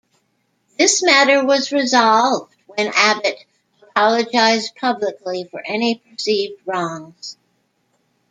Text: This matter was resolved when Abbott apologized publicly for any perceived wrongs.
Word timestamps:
This 0.79 1.03
matter 1.03 1.45
was 1.45 1.71
resolved 1.71 2.55
when 2.65 2.87
Abbott 2.95 3.37
apologized 3.83 4.75
publicly 4.75 5.43
for 5.51 5.61
any 5.63 5.99
perceived 5.99 6.59
wrongs. 6.65 7.37